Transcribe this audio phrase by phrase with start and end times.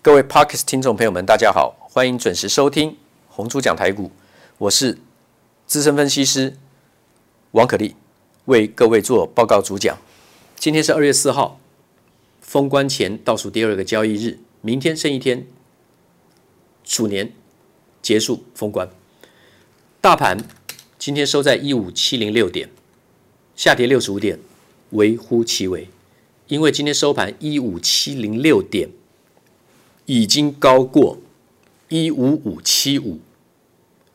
[0.00, 2.96] 各位 Podcast 听众朋友们，大家好，欢迎准时收听
[3.28, 4.12] 红猪讲台股，
[4.56, 4.96] 我是
[5.66, 6.56] 资深分析师
[7.50, 7.96] 王可立，
[8.44, 9.98] 为各位做报告主讲。
[10.54, 11.58] 今天是二月四号，
[12.40, 15.44] 封关前倒数第二个交易日，明天剩一天，
[16.84, 17.32] 鼠年
[18.00, 18.88] 结束封关。
[20.00, 20.38] 大盘
[20.96, 22.70] 今天收在一五七零六点，
[23.56, 24.38] 下跌六十五点，
[24.90, 25.88] 微乎其微，
[26.46, 28.88] 因为今天收盘一五七零六点。
[30.08, 31.18] 已经高过
[31.90, 33.20] 一五五七五，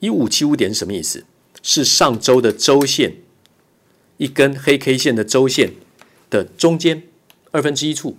[0.00, 1.26] 一五七五点是什么意思？
[1.62, 3.16] 是上周的周线，
[4.16, 5.74] 一根黑 K 线的周线
[6.30, 7.02] 的中间
[7.50, 8.16] 二分之一处。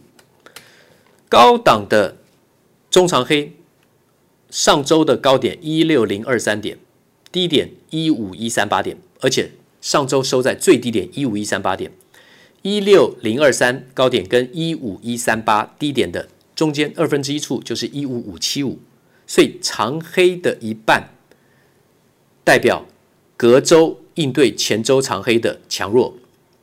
[1.28, 2.18] 高档的
[2.92, 3.54] 中长黑，
[4.52, 6.78] 上周的高点一六零二三点，
[7.32, 9.50] 低点一五一三八点，而且
[9.82, 11.92] 上周收在最低点一五一三八点，
[12.62, 16.30] 一六零二三高点跟一五一三八低点的。
[16.56, 18.80] 中间二分之一处就是一五五七五，
[19.26, 21.10] 所以长黑的一半
[22.44, 22.86] 代表
[23.36, 26.14] 隔周应对前周长黑的强弱，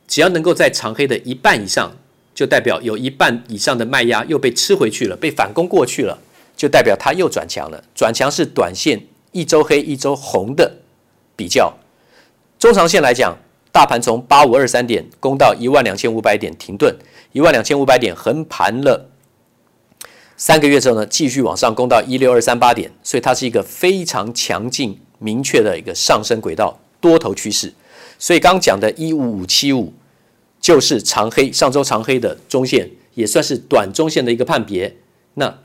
[0.07, 1.91] 只要能够在长黑的一半以上，
[2.33, 6.17] 就代表有一半以上的卖压又被吃回去了，被反攻过去了，
[6.55, 7.83] 就代表它又转强了。
[7.93, 10.77] 转强是短线一周黑一周红的
[11.35, 11.73] 比较，
[12.57, 13.37] 中长线来讲，
[13.73, 16.95] 大盘从八五二三点攻到一万两千五百点停顿，
[17.33, 19.10] 一万两千五百点横盘了。
[20.41, 27.71] 三个月之后呢，继续往上攻到一六二三八点，所以它是一个非常强劲、明确的一个上升轨道多头趋势。
[28.17, 29.93] 所以刚讲的一五五七五
[30.59, 34.97] 就是长黑，上周长黑的中线，也算是短中线的一个判别。
[35.35, 35.59] 那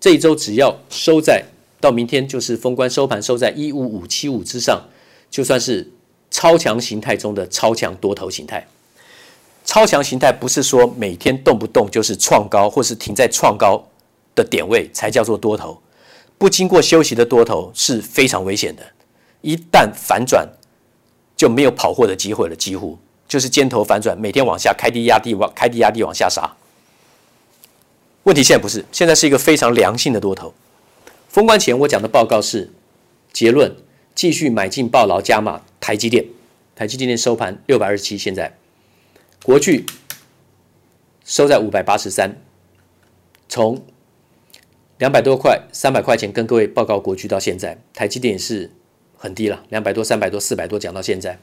[0.00, 1.44] 这一周只要收在
[1.80, 4.88] 到明天就是封关收盘收在一五五七五之上，
[5.30, 5.88] 就算是
[6.32, 8.66] 超强形态中的超强多头形态。
[9.64, 13.86] 超强形态不是说每天动不动就是创高，或是停在创高。
[14.36, 15.82] 的点位才叫做多头，
[16.38, 18.82] 不经过休息的多头是非常危险的。
[19.40, 20.46] 一旦反转，
[21.34, 26.54] 就没有跑货的机会了，几乎就是尖头反转，每天往下开低压低，往开低压低往下杀。
[28.24, 30.52] 问题现在不是，现在是一个非常良性的多头。
[31.28, 32.70] 封关前我讲的报告是
[33.32, 33.74] 结论，
[34.14, 36.26] 继续买进暴劳加码台积电，
[36.74, 38.56] 台积电收盘六百二十七，现在
[39.42, 39.86] 国巨
[41.24, 42.36] 收在五百八十三，
[43.48, 43.82] 从。
[44.98, 48.70] 两百多块、三百块钱，跟各位报告，国巨到现在，台积电是
[49.14, 51.38] 很低了，两百多、三百多、四百多，讲到现在。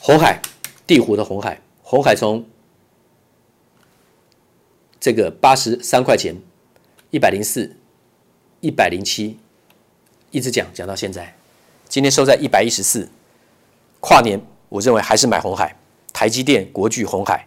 [0.00, 0.42] 红海，
[0.88, 2.44] 地湖的红海，红海从
[4.98, 6.34] 这个八十三块钱、
[7.10, 7.76] 一百零四、
[8.60, 9.38] 一百零七，
[10.32, 11.36] 一直讲讲到现在，
[11.88, 13.08] 今天收在一百一十四。
[14.00, 15.76] 跨年，我认为还是买红海，
[16.12, 17.46] 台积电、国巨、红海。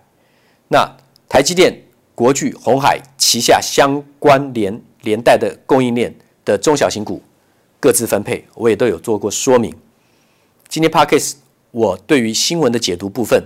[0.69, 0.97] 那
[1.27, 1.82] 台积电。
[2.15, 6.13] 国巨、鸿海旗下相关联连带的供应链
[6.45, 7.21] 的中小型股
[7.79, 9.73] 各自分配，我也都有做过说明。
[10.67, 11.33] 今天 Podcast
[11.71, 13.43] 我对于新闻的解读部分，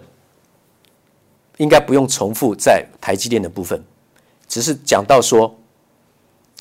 [1.57, 3.81] 应该不用重复在台积电的部分，
[4.47, 5.57] 只是讲到说，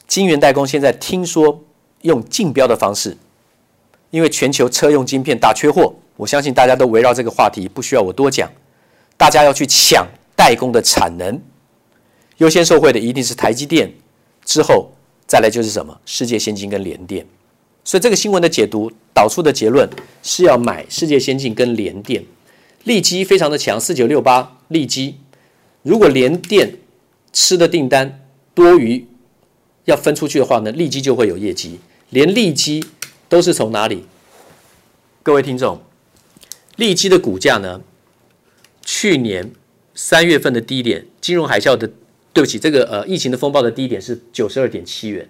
[0.07, 1.65] 晶圆代工现在听说
[2.03, 3.17] 用竞标的方式，
[4.11, 8.49] 因为全球车用晶片大缺货，我相信大家都围绕这个话题，不需要我多讲，
[9.17, 10.07] 大家要去抢
[10.37, 11.41] 代工的产能。
[12.39, 13.91] 优先受惠的一定是台积电，
[14.45, 14.93] 之后
[15.27, 15.99] 再来就是什么？
[16.05, 17.27] 世界先进跟联电。
[17.83, 19.89] 所以这个新闻的解读导出的结论
[20.23, 22.23] 是要买世界先进跟联电。
[22.85, 25.17] 利基非常的强，四九六八利基。
[25.83, 26.79] 如果联电
[27.33, 28.21] 吃的订单
[28.55, 29.07] 多于
[29.87, 31.81] 要分出去的话呢，利基就会有业绩。
[32.11, 32.85] 连利基
[33.29, 34.05] 都是从哪里？
[35.23, 35.81] 各位听众，
[36.77, 37.81] 利基的股价呢？
[38.85, 39.53] 去年
[39.95, 41.91] 三月份的低点，金融海啸的。
[42.37, 45.27] 对不起，这个呃，疫情的风暴的低点是九十二点七元，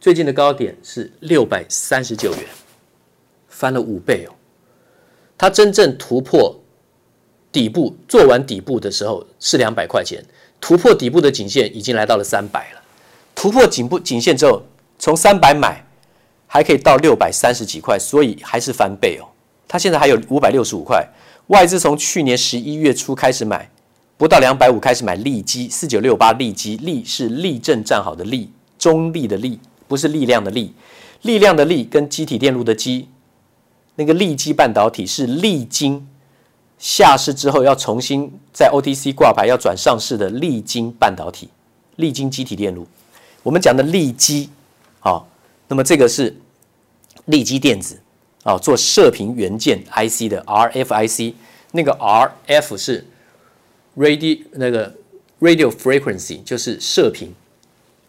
[0.00, 2.40] 最近的高点是六百三十九元，
[3.48, 4.32] 翻了五倍哦。
[5.36, 6.58] 它真正突破
[7.52, 10.24] 底部，做完底部的时候是两百块钱，
[10.58, 12.80] 突破底部的颈线已经来到了三百了。
[13.34, 14.62] 突破颈部颈线之后，
[14.98, 15.84] 从三百买
[16.46, 19.28] 还可以到六百三十几块，所以还是翻倍哦。
[19.68, 21.06] 它现在还有五百六十五块，
[21.48, 23.70] 外资从去年十一月初开始买。
[24.22, 28.48] 不到两百五开始买利基，四九六八利基，利是立正站好的立，
[28.78, 29.58] 中立的立，
[29.88, 30.72] 不是力量的力，
[31.22, 33.08] 力量的力跟机体电路的机，
[33.96, 36.06] 那个利基半导体是力晶
[36.78, 41.48] 下市之后要重新在 OTC 挂牌要转上市的力晶半导体，
[41.96, 42.86] 力晶积体电路，
[43.42, 44.48] 我们讲的利基，
[45.00, 45.26] 好，
[45.66, 46.32] 那么这个是
[47.24, 48.00] 利基电子，
[48.44, 51.34] 啊，做射频元件 IC 的 RFIC，
[51.72, 53.04] 那个 RF 是。
[53.96, 54.94] Radio 那个
[55.40, 57.32] radio frequency 就是射频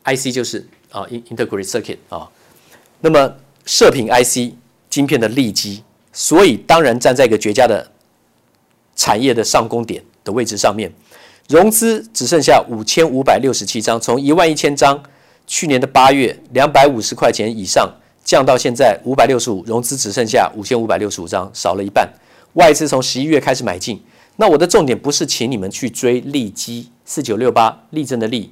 [0.06, 2.30] IC 就是啊，integrated circuit 啊，
[3.02, 3.36] 那么
[3.66, 4.54] 射频 IC
[4.90, 7.90] 晶片的利基，所以当然站在一个绝佳的
[8.96, 10.92] 产业的上攻点的位置上面，
[11.50, 15.02] 融资只剩下五千五百六十七张，从一万一千张
[15.48, 17.92] 去年的八月两百五十块钱以上
[18.24, 22.08] 降到现在五百六十五，融资只剩下五千五百六十五张，少了一半。
[22.54, 24.00] 外资从十一月开始买进，
[24.36, 28.52] 那我的重点不是请你们去追利基四九六八立正的利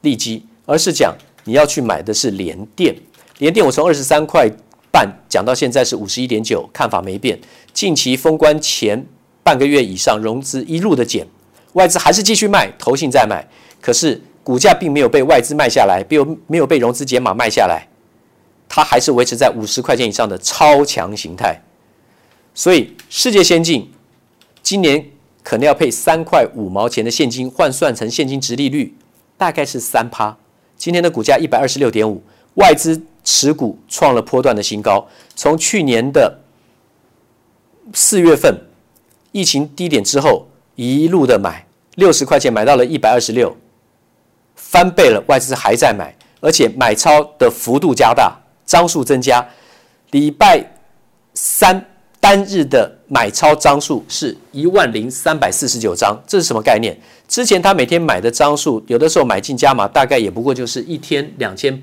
[0.00, 1.14] 利基，而是讲
[1.44, 2.94] 你要去买的是联电。
[3.38, 4.48] 联电我从二十三块
[4.90, 7.38] 半讲到现在是五十一点九，看法没变。
[7.72, 9.04] 近期封关前
[9.42, 11.26] 半个月以上，融资一路的减，
[11.72, 13.46] 外资还是继续卖，投信在买，
[13.80, 17.86] 可是股价并没有被外资卖下来，没有没有被融资减码卖下来，
[18.68, 21.60] 它还是维持在五十块钱以上的超强形态。
[22.54, 23.90] 所以，世界先进
[24.64, 25.10] 今年
[25.42, 28.96] 可能要配三块五毛钱的现金，换算成现金殖利率
[29.36, 30.34] 大概是三趴。
[30.78, 32.22] 今天的股价一百二十六点五，
[32.54, 35.06] 外资持股创了波段的新高。
[35.36, 36.40] 从去年的
[37.92, 38.58] 四月份
[39.32, 41.66] 疫情低点之后，一路的买，
[41.96, 43.54] 六十块钱买到了一百二十六，
[44.56, 45.22] 翻倍了。
[45.28, 48.34] 外资还在买，而且买超的幅度加大，
[48.64, 49.46] 张数增加。
[50.10, 50.64] 礼拜
[51.34, 51.90] 三。
[52.24, 56.98] 单日的买超张数是一万零三百四十九张，这是什么概念？
[57.28, 61.82] 之前他每天买的张数，有的时候买进加码，大概也不过就是一天两千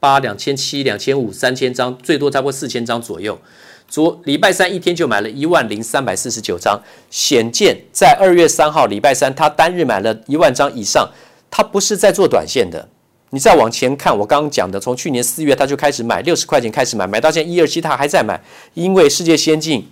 [0.00, 3.38] 八、两千七、两千五、三千张，最多差不多四千张左右。
[3.86, 6.80] 昨礼拜三一天就买了一万零三百四十九张，
[7.10, 11.06] 显见在二月三号礼拜三，他单日买了一万张以上，
[11.50, 12.88] 他不是在做短线的。
[13.34, 18.40] 你再往前看，我刚刚讲的，从去年四月他就开始买，六十块钱开始买，买到现在一二七，他还在买，
[18.74, 19.88] 因为世界先进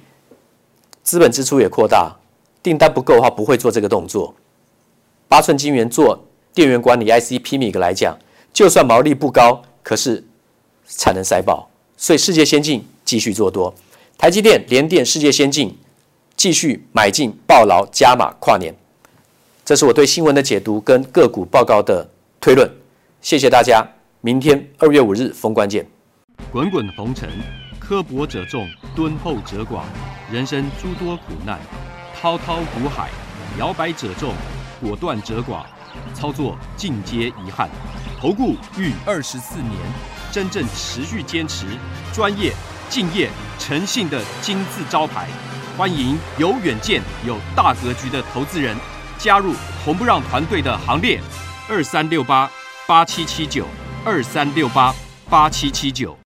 [1.03, 2.15] 资本支出也扩大，
[2.63, 4.33] 订单不够的话不会做这个动作。
[5.27, 6.25] 八寸晶圆做
[6.55, 8.17] 电源管理 IC PMIC 来讲，
[8.53, 10.23] 就算毛利不高，可是
[10.87, 13.75] 产能塞爆，所以世界先进继续做多，
[14.17, 15.77] 台积电、联电、世界先进
[16.37, 18.73] 继续买进抱牢加码跨年，
[19.65, 22.09] 这是我对新闻的解读跟个股报告的
[22.41, 22.71] 推论。
[23.23, 23.87] 谢谢大家，
[24.21, 25.87] 明天二月五日封关见。
[26.51, 27.31] 滚滚红尘，
[27.79, 29.83] 刻薄者众，敦厚者寡；
[30.29, 31.57] 人生诸多苦难，
[32.21, 33.11] 滔滔苦海，
[33.61, 34.35] 摇摆者众，
[34.81, 35.63] 果断者寡。
[36.13, 37.71] 操作尽皆遗憾。
[38.19, 39.73] 投顾逾二十四年，
[40.33, 41.67] 真正持续坚持、
[42.13, 42.53] 专业、
[42.91, 45.29] 敬业、诚信的金字招牌。
[45.79, 48.77] 欢迎有远见、有大格局的投资人
[49.17, 49.55] 加入
[49.85, 51.21] 红不让团队的行列。
[51.69, 52.51] 二三六八。
[52.87, 53.65] 八七七九
[54.05, 54.93] 二三六八
[55.31, 56.17] 八七七九。